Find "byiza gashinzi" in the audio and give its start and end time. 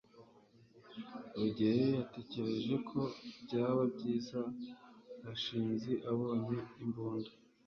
3.93-5.91